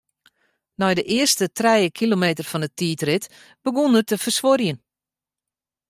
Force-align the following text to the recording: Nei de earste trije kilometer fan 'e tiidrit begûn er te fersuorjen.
Nei 0.79 0.93
de 0.97 1.03
earste 1.17 1.45
trije 1.59 1.95
kilometer 1.99 2.45
fan 2.51 2.65
'e 2.65 2.69
tiidrit 2.77 3.25
begûn 3.63 3.97
er 3.99 4.05
te 4.07 4.15
fersuorjen. 4.23 4.79